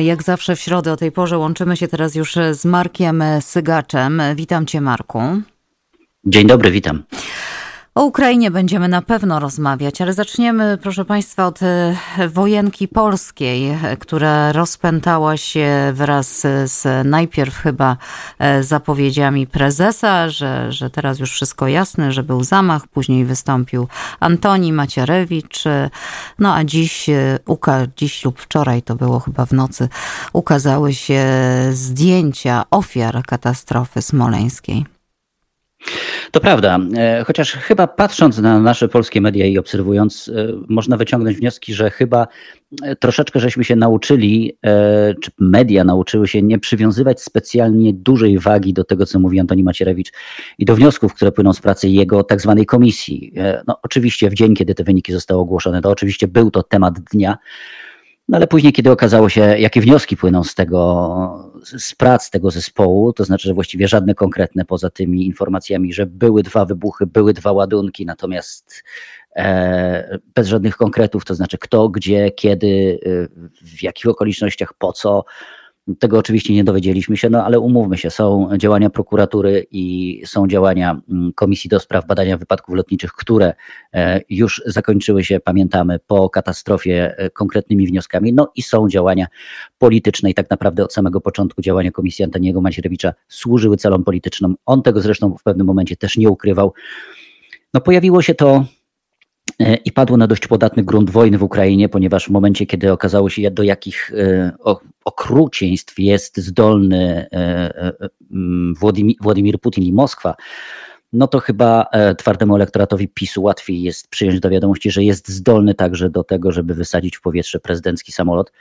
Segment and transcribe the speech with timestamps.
[0.00, 4.22] Jak zawsze w środę o tej porze łączymy się teraz już z Markiem Sygaczem.
[4.34, 5.20] Witam cię, Marku.
[6.24, 7.02] Dzień dobry, witam.
[7.96, 11.96] O Ukrainie będziemy na pewno rozmawiać, ale zaczniemy, proszę Państwa, od e,
[12.28, 17.96] wojenki polskiej, która rozpętała się wraz z najpierw chyba
[18.38, 23.88] e, zapowiedziami prezesa, że, że teraz już wszystko jasne, że był zamach, później wystąpił
[24.20, 25.64] Antoni Macierewicz,
[26.38, 27.38] no a dziś, e,
[27.96, 29.88] dziś lub wczoraj, to było chyba w nocy,
[30.32, 31.24] ukazały się
[31.70, 34.95] zdjęcia ofiar katastrofy smoleńskiej.
[36.30, 41.36] To prawda, e, chociaż chyba patrząc na nasze polskie media i obserwując, e, można wyciągnąć
[41.36, 42.26] wnioski, że chyba
[42.82, 44.58] e, troszeczkę żeśmy się nauczyli,
[45.22, 50.12] czy media nauczyły się nie przywiązywać specjalnie dużej wagi do tego, co mówi Antoni Macierewicz
[50.58, 53.32] i do wniosków, które płyną z pracy jego tak zwanej komisji.
[53.66, 57.38] No, oczywiście w dzień, kiedy te wyniki zostały ogłoszone, to oczywiście był to temat dnia,
[58.28, 61.45] no ale później, kiedy okazało się, jakie wnioski płyną z tego,
[61.78, 66.42] z prac tego zespołu, to znaczy, że właściwie żadne konkretne poza tymi informacjami, że były
[66.42, 68.84] dwa wybuchy, były dwa ładunki, natomiast
[69.36, 75.24] e, bez żadnych konkretów, to znaczy kto, gdzie, kiedy, e, w jakich okolicznościach, po co,
[75.98, 81.00] tego oczywiście nie dowiedzieliśmy się, no ale umówmy się, są działania prokuratury i są działania
[81.10, 83.54] mm, Komisji do Spraw Badania Wypadków Lotniczych, które
[83.94, 89.26] e, już zakończyły się, pamiętamy, po katastrofie e, konkretnymi wnioskami, no i są działania
[89.78, 94.56] polityczne i tak naprawdę od samego początku działania Komisji Antoniego Macierewicza służyły celom politycznym.
[94.66, 96.72] On tego zresztą w pewnym momencie też nie ukrywał.
[97.74, 98.64] No pojawiło się to
[99.84, 103.50] i padło na dość podatny grunt wojny w Ukrainie, ponieważ w momencie, kiedy okazało się,
[103.50, 104.52] do jakich e,
[105.04, 107.92] okrucieństw jest zdolny e,
[109.20, 110.34] Władimir Putin i Moskwa,
[111.12, 111.86] no to chyba
[112.18, 116.74] twardemu elektoratowi PiSu łatwiej jest przyjąć do wiadomości, że jest zdolny także do tego, żeby
[116.74, 118.52] wysadzić w powietrze prezydencki samolot.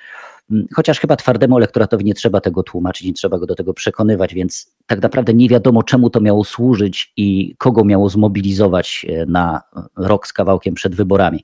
[0.51, 4.33] Mm, chociaż chyba twardemu elektoratowi nie trzeba tego tłumaczyć, nie trzeba go do tego przekonywać,
[4.33, 9.61] więc tak naprawdę nie wiadomo, czemu to miało służyć i kogo miało zmobilizować e, na
[9.95, 11.43] rok z kawałkiem przed wyborami.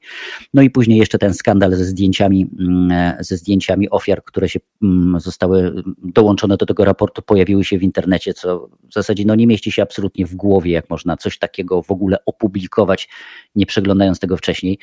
[0.53, 4.59] No i później jeszcze ten skandal ze zdjęciami, mm, e, ze zdjęciami ofiar, które się
[4.83, 9.47] mm, zostały dołączone do tego raportu, pojawiły się w internecie, co w zasadzie no, nie
[9.47, 13.09] mieści się absolutnie w głowie, jak można coś takiego w ogóle opublikować,
[13.55, 14.79] nie przeglądając tego wcześniej.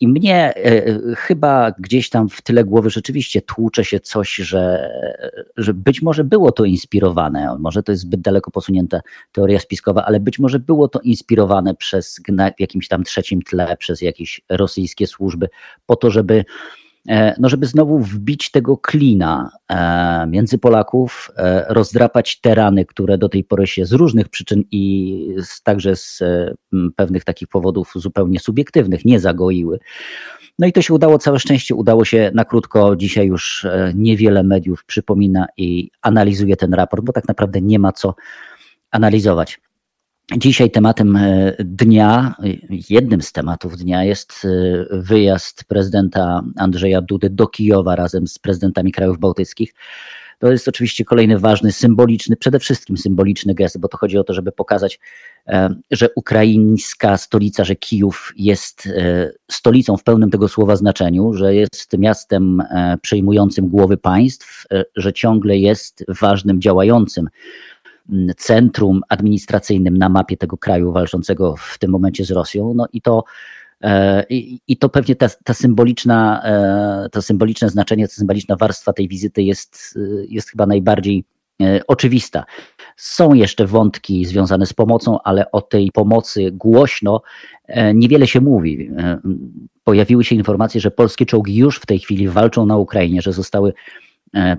[0.00, 4.90] I mnie e, chyba gdzieś tam w tyle głowy rzeczywiście tłucze się coś, że,
[5.56, 9.00] że być może było to inspirowane, może to jest zbyt daleko posunięta
[9.32, 12.20] teoria spiskowa, ale być może było to inspirowane przez
[12.56, 15.48] w jakimś tam trzecim tle, przez jakieś rosyjskie służby,
[15.86, 16.44] po to, żeby
[17.38, 23.28] no żeby znowu wbić tego klina e, między Polaków, e, rozdrapać te rany, które do
[23.28, 26.20] tej pory się z różnych przyczyn i także z
[26.96, 29.78] pewnych takich powodów zupełnie subiektywnych nie zagoiły.
[30.58, 32.96] No i to się udało, całe szczęście udało się na krótko.
[32.96, 38.14] Dzisiaj już niewiele mediów przypomina i analizuje ten raport, bo tak naprawdę nie ma co
[38.90, 39.60] analizować.
[40.30, 42.34] Dzisiaj tematem e, dnia,
[42.90, 44.48] jednym z tematów dnia jest e,
[44.90, 49.74] wyjazd prezydenta Andrzeja Dudy do Kijowa razem z prezydentami krajów bałtyckich.
[50.38, 54.34] To jest oczywiście kolejny ważny, symboliczny, przede wszystkim symboliczny gest, bo to chodzi o to,
[54.34, 55.00] żeby pokazać,
[55.46, 58.88] e, że ukraińska stolica, że Kijów jest
[59.50, 62.62] stolicą w pełnym tego słowa znaczeniu, że jest miastem
[63.02, 64.66] przejmującym głowy państw,
[64.96, 67.28] że ciągle jest ważnym, działającym
[68.36, 72.74] centrum administracyjnym na mapie tego kraju walczącego w tym momencie z Rosją.
[72.74, 73.24] No i to
[73.82, 74.24] e,
[74.68, 79.42] i, to pewnie ta, ta symboliczna, e, to symboliczne znaczenie, ta symboliczna warstwa tej wizyty
[79.42, 81.24] jest, jest chyba najbardziej
[81.62, 82.44] e, oczywista.
[82.96, 87.22] Są jeszcze wątki związane z pomocą, ale o tej pomocy głośno
[87.94, 88.90] niewiele się mówi.
[89.84, 93.72] Pojawiły się informacje, że polskie czołgi już w tej chwili walczą na Ukrainie, że zostały
[93.72, 94.10] E,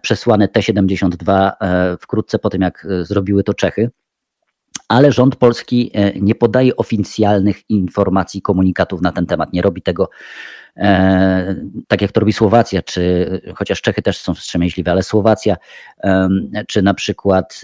[0.01, 3.91] przesłane T-72 e, wkrótce po tym, jak e, zrobiły to Czechy.
[4.87, 5.91] Ale rząd polski
[6.21, 9.53] nie podaje oficjalnych informacji, komunikatów na ten temat.
[9.53, 10.09] Nie robi tego
[11.87, 15.55] tak jak to robi Słowacja, czy chociaż Czechy też są wstrzemięźliwe, ale Słowacja,
[16.67, 17.61] czy na przykład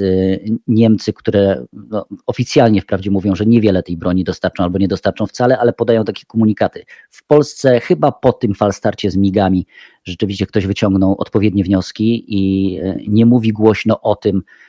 [0.68, 5.60] Niemcy, które no, oficjalnie wprawdzie mówią, że niewiele tej broni dostarczą albo nie dostarczą wcale,
[5.60, 6.86] ale podają takie komunikaty.
[7.10, 9.66] W Polsce chyba po tym falstarcie z migami
[10.04, 14.69] rzeczywiście ktoś wyciągnął odpowiednie wnioski i e, nie mówi głośno o tym, e,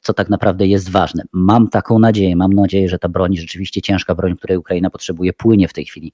[0.00, 1.22] co tak naprawdę jest ważne.
[1.32, 5.68] Mam taką nadzieję, mam nadzieję, że ta broń, rzeczywiście ciężka broń, której Ukraina potrzebuje, płynie
[5.68, 6.12] w tej chwili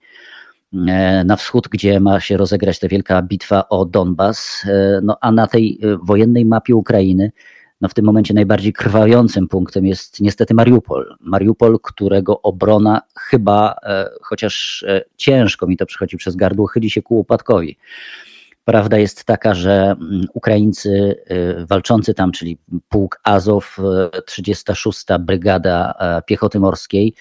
[0.88, 4.66] e, na wschód, gdzie ma się rozegrać ta wielka bitwa o Donbas,
[5.02, 7.32] no a na tej wojennej mapie Ukrainy,
[7.80, 11.16] no w tym momencie najbardziej krwawiącym punktem jest niestety Mariupol.
[11.20, 13.76] Mariupol, którego obrona chyba,
[14.22, 14.84] chociaż
[15.16, 17.76] ciężko mi to przychodzi przez gardło, chyli się ku upadkowi.
[18.64, 21.14] Prawda jest taka, że mm, Ukraińcy
[21.68, 22.58] walczący tam, czyli
[22.88, 23.76] pułk Azow,
[24.26, 25.04] 36.
[25.20, 25.94] Brygada
[26.26, 27.14] Piechoty Morskiej,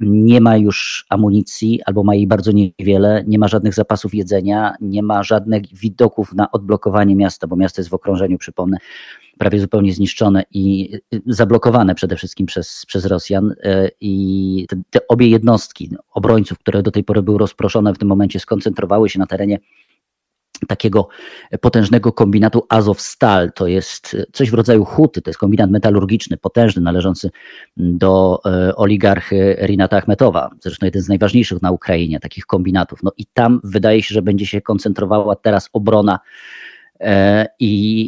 [0.00, 5.02] nie ma już amunicji albo ma jej bardzo niewiele, nie ma żadnych zapasów jedzenia, nie
[5.02, 8.78] ma żadnych widoków na odblokowanie miasta, bo miasto jest w okrążeniu, przypomnę,
[9.38, 10.92] prawie zupełnie zniszczone i
[11.26, 13.54] zablokowane przede wszystkim przez, przez Rosjan.
[13.62, 18.08] E, I te, te obie jednostki obrońców, które do tej pory były rozproszone, w tym
[18.08, 19.58] momencie skoncentrowały się na terenie
[20.68, 21.08] takiego
[21.60, 23.52] potężnego kombinatu Azovstal.
[23.52, 27.30] To jest coś w rodzaju huty, to jest kombinat metalurgiczny, potężny, należący
[27.76, 33.02] do e, oligarchy Rinata Achmetowa, zresztą jeden z najważniejszych na Ukrainie takich kombinatów.
[33.02, 36.18] No i tam wydaje się, że będzie się koncentrowała teraz obrona
[37.58, 38.00] I,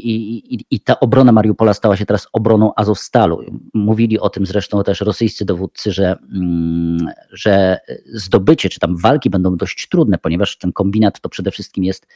[0.50, 3.40] i, I, ta obrona Mariupola stała się teraz obroną Azowstalu.
[3.74, 9.56] Mówili o tym zresztą też rosyjscy dowódcy, że, mm, że zdobycie czy tam walki będą
[9.56, 12.06] dość trudne, ponieważ ten kombinat to przede wszystkim jest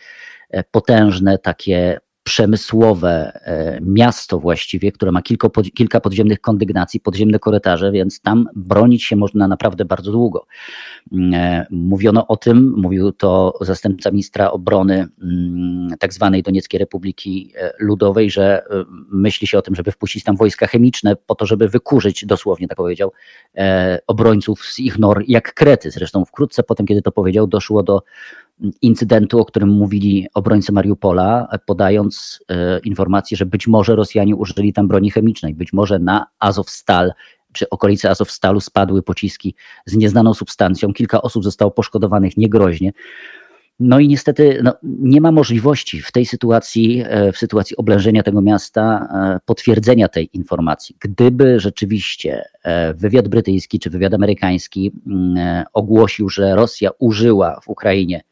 [0.50, 7.92] e, potężne takie przemysłowe e, miasto właściwie, które ma kilka, kilka podziemnych kondygnacji, podziemne korytarze,
[7.92, 10.46] więc tam bronić się można naprawdę bardzo długo.
[11.12, 17.52] Mm, e, mówiono o tym, mówił to zastępca ministra obrony mm, tak zwanej Donieckiej Republiki
[17.56, 18.62] e, Ludowej, że
[19.10, 22.76] myśli się o tym, żeby wpuścić tam wojska chemiczne po to, żeby wykurzyć, dosłownie tak
[22.76, 23.12] powiedział,
[24.06, 25.90] obrońców z ich nor jak krety.
[25.90, 28.02] Zresztą wkrótce potem, kiedy to powiedział, doszło do
[28.82, 34.88] incydentu, o którym mówili obrońcy Mariupola, podając e, informację, że być może Rosjanie użyli tam
[34.88, 37.12] broni chemicznej, być może na Azovstal
[37.52, 39.54] czy okolice Azovstalu spadły pociski
[39.86, 40.92] z nieznaną substancją.
[40.92, 42.92] Kilka osób zostało poszkodowanych niegroźnie.
[43.80, 48.40] No i niestety no, nie ma możliwości w tej sytuacji, e, w sytuacji oblężenia tego
[48.40, 50.96] miasta, e, potwierdzenia tej informacji.
[51.00, 52.44] Gdyby rzeczywiście
[52.94, 58.22] wywiad brytyjski czy wywiad amerykański mm, ogłosił, że Rosja użyła w Ukrainie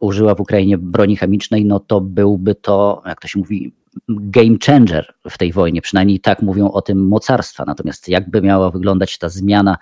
[0.00, 3.72] użyła w Ukrainie broni chemicznej, no to byłby to, jak to się mówi,
[4.08, 5.82] game changer w tej wojnie.
[5.82, 7.64] Przynajmniej tak mówią o tym mocarstwa.
[7.64, 9.76] Natomiast jakby miała wyglądać ta zmiana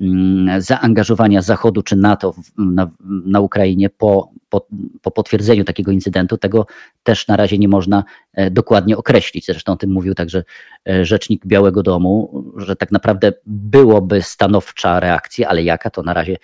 [0.00, 4.66] mm, zaangażowania Zachodu czy NATO na, na Ukrainie po, po,
[5.02, 6.66] po, potwierdzeniu takiego incydentu, tego
[7.02, 9.46] też na razie nie można e, dokładnie określić.
[9.46, 10.44] Zresztą o tym mówił także
[10.88, 16.36] e, rzecznik Białego Domu, że tak naprawdę byłoby stanowcza reakcja, ale jaka to na razie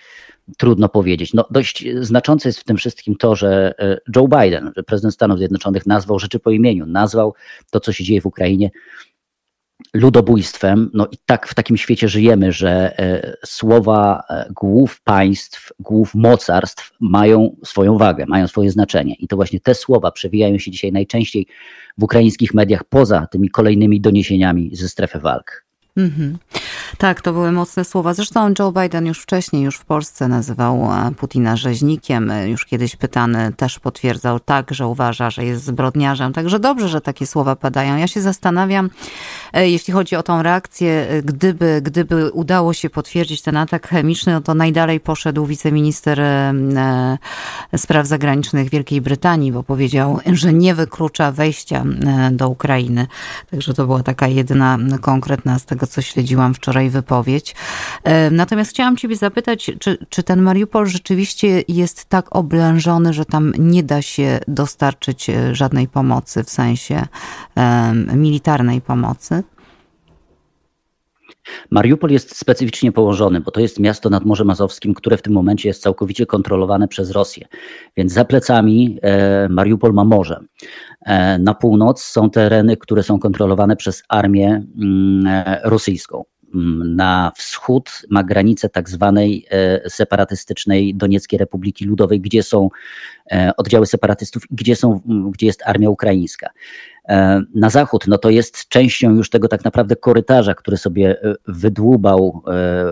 [0.57, 1.33] trudno powiedzieć.
[1.33, 5.85] No, dość znaczące jest w tym wszystkim to, że e, Joe Biden, prezydent Stanów Zjednoczonych
[5.85, 7.33] nazwał rzeczy po imieniu, nazwał
[7.71, 8.69] to, co się dzieje w Ukrainie
[9.93, 10.89] ludobójstwem.
[10.93, 16.91] No i tak w takim świecie żyjemy, że e, słowa e, głów państw, głów mocarstw
[16.99, 19.15] mają swoją wagę, mają swoje znaczenie.
[19.15, 21.47] I to właśnie te słowa przewijają się dzisiaj najczęściej
[21.97, 25.65] w ukraińskich mediach poza tymi kolejnymi doniesieniami ze strefy walk.
[25.97, 26.37] Mm-hmm.
[26.97, 28.13] Tak, to były mocne słowa.
[28.13, 32.31] Zresztą Joe Biden już wcześniej, już w Polsce nazywał e, Putina rzeźnikiem.
[32.31, 36.33] E, już kiedyś pytany też potwierdzał tak, że uważa, że jest zbrodniarzem.
[36.33, 37.97] Także dobrze, że takie słowa padają.
[37.97, 38.89] Ja się zastanawiam,
[39.53, 44.41] e, jeśli chodzi o tą reakcję, gdyby, gdyby udało się potwierdzić ten atak chemiczny, no
[44.41, 46.21] to najdalej poszedł wiceminister
[47.77, 51.83] spraw zagranicznych Wielkiej Brytanii, bo powiedział, że nie wyklucza wejścia
[52.31, 53.07] do Ukrainy.
[53.51, 57.55] Także to była taka jedyna konkretna z tego tego, co śledziłam wczoraj wypowiedź.
[58.03, 63.53] E, natomiast chciałam Ciebie zapytać, czy, czy ten Mariupol rzeczywiście jest tak oblężony, że tam
[63.59, 67.07] nie da się dostarczyć e, żadnej pomocy w sensie
[68.13, 69.43] militarnej pomocy?
[71.71, 75.69] Mariupol jest specyficznie położony, bo to jest miasto nad Morzem Azowskim, które w tym momencie
[75.69, 77.47] jest całkowicie kontrolowane przez Rosję.
[77.97, 80.39] Więc za plecami e, Mariupol ma morze.
[81.05, 86.23] E, na północ są tereny, które są kontrolowane przez armię mm, e, rosyjską.
[86.85, 92.69] Na wschód ma granicę tak zwanej e, separatystycznej Donieckiej Republiki Ludowej, gdzie są
[93.57, 96.49] oddziały separatystów, gdzie, są, gdzie jest armia ukraińska.
[97.55, 101.17] Na zachód no to jest częścią już tego tak naprawdę korytarza, który sobie
[101.47, 102.43] wydłubał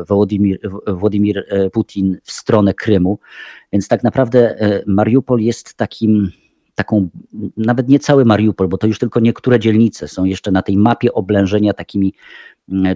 [0.08, 3.20] Władimir, Władimir Putin w stronę Krymu.
[3.74, 4.56] Więc tak naprawdę
[4.88, 6.32] Mariupol jest takim
[6.76, 7.10] taką,
[7.58, 11.14] nawet nie cały Mariupol, bo to już tylko niektóre dzielnice są jeszcze na tej mapie
[11.14, 12.14] oblężenia takimi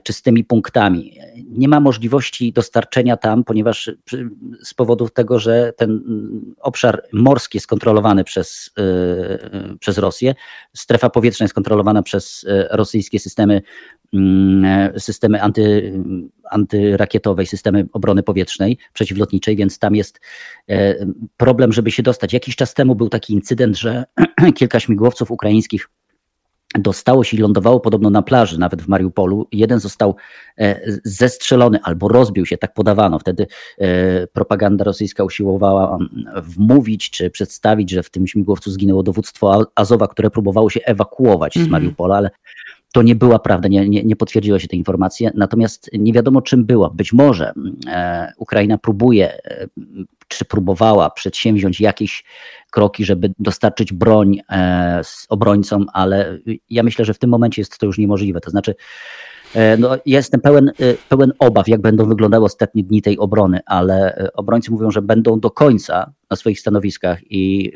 [0.04, 1.18] czystymi punktami.
[1.48, 3.92] Nie ma możliwości dostarczenia tam, ponieważ
[4.64, 10.36] z powodu tego, że ten mm, obszar morski jest kontrolowany przez, yy, przez Rosję,
[10.74, 13.62] strefa powietrzna jest kontrolowana przez rosyjskie systemy
[14.16, 15.94] Mm, systemy anty,
[16.52, 20.20] antyrakietowej, systemy obrony powietrznej, przeciwlotniczej, więc tam jest
[20.70, 20.96] e,
[21.38, 22.34] problem, żeby się dostać.
[22.34, 24.04] Jakiś czas temu był taki incydent, że
[24.58, 25.90] kilka śmigłowców ukraińskich
[26.80, 29.48] dostało się i lądowało podobno na plaży, nawet w Mariupolu.
[29.52, 30.16] Jeden został
[30.58, 33.20] e, zestrzelony albo rozbił się, tak podawano.
[33.20, 35.98] Wtedy e, propaganda rosyjska usiłowała
[36.36, 41.58] wmówić czy przedstawić, że w tym śmigłowcu zginęło dowództwo Azowa, które próbowało się ewakuować z
[41.58, 41.72] mhm.
[41.72, 42.30] Mariupola, ale
[42.96, 45.32] to nie była prawda, nie, nie, nie potwierdziła się te informacje.
[45.34, 46.90] Natomiast nie wiadomo, czym była.
[46.90, 47.54] Być może
[47.88, 49.40] e, Ukraina próbuje,
[50.28, 52.24] czy próbowała przedsięwziąć jakieś
[52.72, 57.78] kroki, żeby dostarczyć broń e, z obrońcom, ale ja myślę, że w tym momencie jest
[57.78, 58.42] to już niemożliwe.
[58.42, 58.76] To znaczy,
[59.56, 64.30] e, no, jestem pełen, e, pełen obaw, jak będą wyglądały ostatnie dni tej obrony, ale
[64.34, 67.72] obrońcy mówią, że będą do końca na swoich stanowiskach i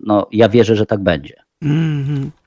[0.00, 1.34] no, ja wierzę, że tak będzie.
[1.62, 2.43] Mm -hmm.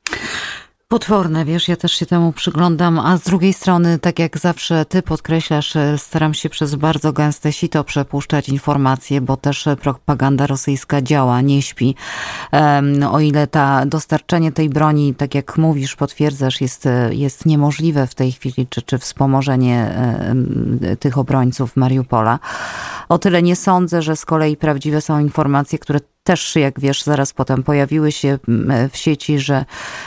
[0.90, 5.02] Potworne, wiesz, ja też się temu przyglądam, a z drugiej strony, tak jak zawsze ty
[5.02, 11.42] podkreślasz, e, staram się przez bardzo gęste sito przepuszczać informacje, bo też propaganda rosyjska działa,
[11.42, 11.96] nie śpi.
[13.12, 18.16] O ile ta dostarczenie tej broni, tak jak mówisz, potwierdzasz, jest, e, jest niemożliwe w
[18.16, 19.96] tej chwili, czy, czy wspomożenie
[21.00, 22.40] tych obrońców Mariupola,
[23.10, 27.34] o tyle nie sądzę, że z kolei prawdziwe są informacje, które też, jak wiesz, zaraz
[27.34, 29.66] potem pojawiły się mm, w sieci, że,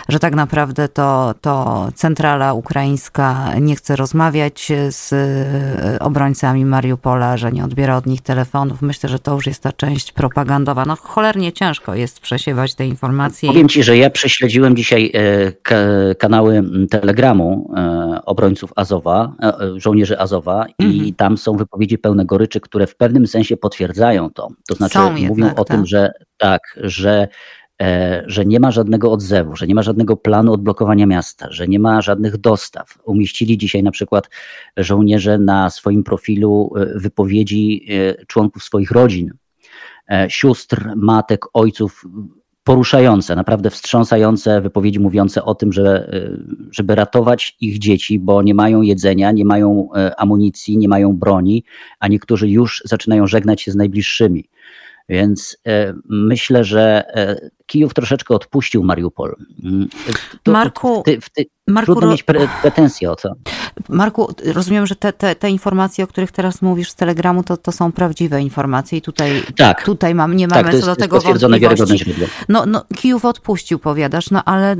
[0.08, 7.52] że tak naprawdę to, to centrala ukraińska nie chce rozmawiać z e, obrońcami Mariupola, że
[7.52, 8.82] nie odbiera od nich telefonów.
[8.82, 10.84] Myślę, że to już jest ta część propagandowa.
[10.84, 13.48] No cholernie ciężko jest przesiewać te informacje.
[13.48, 19.32] Powiem ci, że ja prześledziłem dzisiaj e, kanały Telegramu e, obrońców Azowa,
[19.76, 21.06] żołnierzy Azowa mhm.
[21.06, 24.48] i tam są wypowiedzi pełne goryczy, które w pewnym sensie potwierdzają to.
[24.68, 25.86] To znaczy są mówią jednak, o tym, tak.
[25.86, 27.28] że tak, że,
[27.82, 31.78] e, że nie ma żadnego odzewu, że nie ma żadnego planu odblokowania miasta, że nie
[31.78, 32.98] ma żadnych dostaw.
[33.04, 34.30] Umieścili dzisiaj na przykład
[34.76, 39.30] żołnierze na swoim profilu e, wypowiedzi e, członków swoich rodzin,
[40.28, 42.04] sióstr, matek, ojców,
[42.64, 46.10] poruszające, naprawdę wstrząsające wypowiedzi mówiące o tym, że,
[46.70, 51.64] żeby ratować ich dzieci, bo nie mają jedzenia, nie mają amunicji, nie mają broni,
[51.98, 54.44] a niektórzy już zaczynają żegnać się z najbliższymi.
[55.10, 59.36] Więc e, myślę, że e, Kijów troszeczkę odpuścił Mariupol.
[59.64, 59.88] Mm,
[60.42, 63.32] to, Marku, ty, ty, Marku, trudno mieć pre, pretensje o co.
[63.88, 67.72] Marku, rozumiem, że te, te, te, informacje, o których teraz mówisz z Telegramu, to, to
[67.72, 72.14] są prawdziwe informacje i tutaj, tak, tutaj mam, nie mamy tak, co do tego wątpliwości.
[72.48, 74.76] No, no, Kijów odpuścił, powiadasz, no ale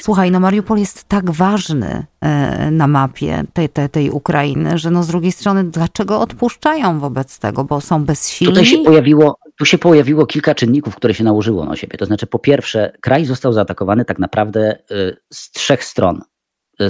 [0.00, 5.02] słuchaj, no Mariupol jest tak ważny e, na mapie tej, tej, tej Ukrainy, że no
[5.02, 8.54] z drugiej strony dlaczego odpuszczają wobec tego, bo są bezsilni?
[8.54, 11.98] Tutaj się pojawiło, tu się pojawiło kilka czynników, które się nałożyło na siebie.
[11.98, 16.22] To znaczy, po pierwsze, kraj został zaatakowany tak naprawdę y, z trzech stron: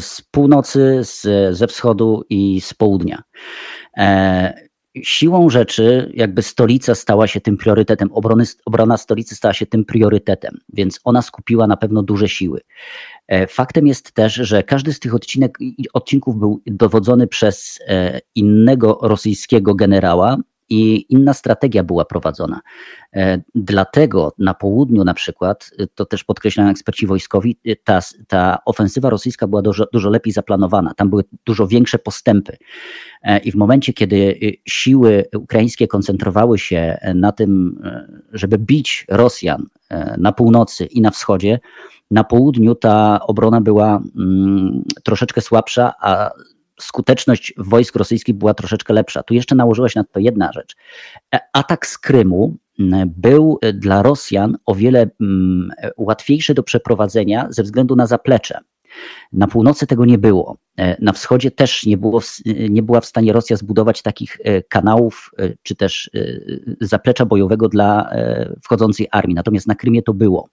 [0.00, 3.23] z północy, z, ze wschodu i z południa.
[3.96, 4.66] E,
[5.02, 10.58] siłą rzeczy, jakby stolica stała się tym priorytetem, obrony, obrona stolicy stała się tym priorytetem,
[10.73, 12.61] więc ona skupiła na pewno duże siły.
[13.28, 15.58] E, faktem jest też, że każdy z tych odcinek,
[15.92, 20.37] odcinków był dowodzony przez e, innego rosyjskiego generała,
[20.68, 22.61] i inna strategia była prowadzona.
[23.12, 28.58] E, dlatego na południu na przykład, e, to też podkreślają eksperci wojskowi, e, ta, ta
[28.64, 30.94] ofensywa rosyjska była dużo, dużo lepiej zaplanowana.
[30.94, 32.56] Tam były dużo większe postępy.
[33.44, 37.82] I w momencie, kiedy siły ukraińskie koncentrowały się na tym,
[38.32, 39.66] żeby bić Rosjan
[40.18, 41.58] na północy i na wschodzie,
[42.11, 46.30] na południu ta obrona była mm, troszeczkę słabsza, a
[46.80, 49.23] skuteczność wojsk rosyjskich była troszeczkę lepsza.
[49.23, 50.76] Tu jeszcze nałożyła się na to jedna rzecz.
[51.35, 52.56] E, atak z Krymu
[53.06, 55.11] był dla Rosjan o wiele
[55.97, 58.59] łatwiejszy do przeprowadzenia ze względu na zaplecze.
[59.33, 60.56] Na północy tego nie było.
[60.78, 62.21] E, na wschodzie też nie, było,
[62.71, 65.30] nie była w stanie Rosja zbudować takich e, kanałów
[65.62, 66.11] czy też
[66.80, 68.11] zaplecza bojowego dla
[68.62, 69.35] wchodzącej armii.
[69.35, 70.49] Natomiast na Krymie to było.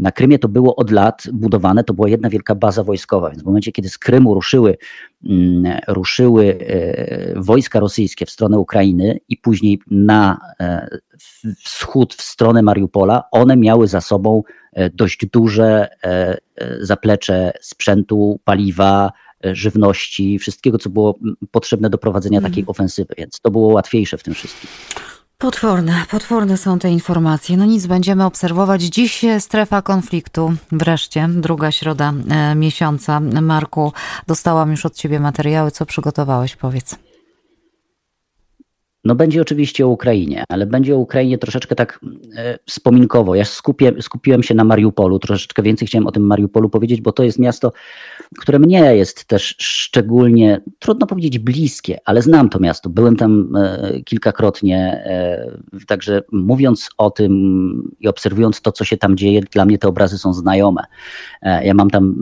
[0.00, 3.46] Na Krymie to było od lat budowane, to była jedna wielka baza wojskowa, więc w
[3.46, 4.76] momencie, kiedy z Krymu ruszyły,
[5.24, 10.88] mm, ruszyły e, wojska rosyjskie w stronę Ukrainy i później na e,
[11.64, 14.42] wschód, w stronę Mariupola, one miały za sobą
[14.72, 15.88] e, dość duże
[16.80, 19.12] zaplecze sprzętu, paliwa,
[19.44, 21.18] żywności, wszystkiego, co było
[21.50, 22.50] potrzebne do prowadzenia mm.
[22.50, 24.70] takiej ofensywy, więc to było łatwiejsze w tym wszystkim.
[25.40, 27.56] Potworne, potworne są te informacje.
[27.56, 28.82] No nic, będziemy obserwować.
[28.82, 30.52] Dziś strefa konfliktu.
[30.72, 33.20] Wreszcie, druga środa e, miesiąca.
[33.20, 33.92] Marku,
[34.26, 35.70] dostałam już od ciebie materiały.
[35.70, 36.56] Co przygotowałeś?
[36.56, 37.09] Powiedz.
[39.04, 42.00] No będzie oczywiście o Ukrainie, ale będzie o Ukrainie troszeczkę tak
[42.36, 43.34] e, wspominkowo.
[43.34, 47.22] Ja skupię, skupiłem się na Mariupolu, troszeczkę więcej chciałem o tym Mariupolu powiedzieć, bo to
[47.22, 47.72] jest miasto,
[48.38, 52.90] które mnie jest też szczególnie, trudno powiedzieć bliskie, ale znam to miasto.
[52.90, 59.16] Byłem tam e, kilkakrotnie, e, także mówiąc o tym i obserwując to, co się tam
[59.16, 60.84] dzieje, dla mnie te obrazy są znajome.
[61.42, 62.14] Ja mam tam,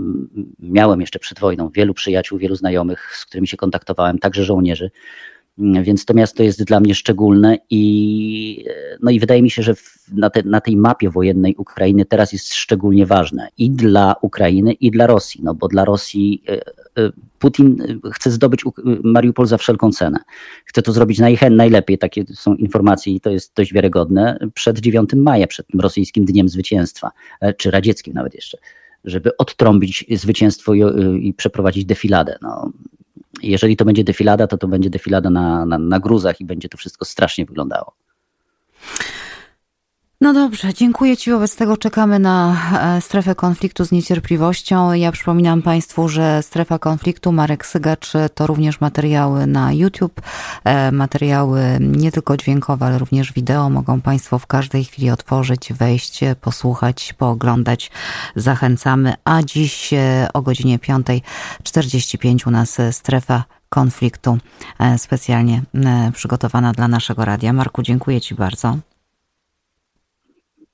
[0.58, 4.90] miałem jeszcze przed wojną wielu przyjaciół, wielu znajomych, z którymi się kontaktowałem, także żołnierzy.
[5.58, 8.64] Więc to miasto jest dla mnie szczególne i,
[9.02, 9.74] no i wydaje mi się, że
[10.12, 14.90] na, te, na tej mapie wojennej Ukrainy teraz jest szczególnie ważne i dla Ukrainy, i
[14.90, 16.52] dla Rosji, no bo dla Rosji e,
[17.02, 18.64] e, Putin chce zdobyć
[19.02, 20.18] Mariupol za wszelką cenę.
[20.64, 25.46] Chce to zrobić najlepiej, takie są informacje i to jest dość wiarygodne, przed 9 maja,
[25.46, 27.10] przed tym rosyjskim Dniem Zwycięstwa,
[27.40, 28.58] e, czy radzieckim nawet jeszcze
[29.04, 30.82] żeby odtrąbić zwycięstwo i,
[31.20, 32.38] i przeprowadzić defiladę.
[32.42, 32.72] No,
[33.42, 36.78] jeżeli to będzie defilada, to to będzie defilada na, na, na gruzach i będzie to
[36.78, 37.92] wszystko strasznie wyglądało.
[40.20, 41.30] No dobrze, dziękuję Ci.
[41.30, 42.56] Wobec tego czekamy na
[42.96, 44.92] e, strefę konfliktu z niecierpliwością.
[44.92, 50.20] Ja przypominam Państwu, że strefa konfliktu Marek Sygacz to również materiały na YouTube,
[50.64, 53.70] e, materiały nie tylko dźwiękowe, ale również wideo.
[53.70, 57.90] Mogą Państwo w każdej chwili otworzyć, wejść, posłuchać, pooglądać.
[58.36, 59.14] Zachęcamy.
[59.24, 64.38] A dziś e, o godzinie 5.45 u nas strefa konfliktu
[64.96, 65.62] specjalnie
[66.12, 67.52] przygotowana dla naszego radia.
[67.52, 68.78] Marku, dziękuję Ci bardzo.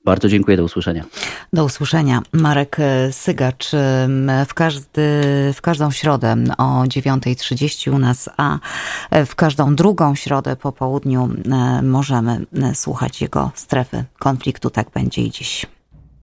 [0.04, 1.04] Bardzo dziękuję, do usłyszenia.
[1.52, 2.22] Do usłyszenia.
[2.32, 2.76] Marek
[3.10, 3.70] Sygacz
[4.48, 5.02] w, każdy,
[5.54, 8.58] w każdą środę o 9.30 u nas, a
[9.26, 11.28] w każdą drugą środę po południu
[11.82, 14.70] możemy słuchać jego strefy konfliktu.
[14.70, 15.66] Tak będzie i dziś.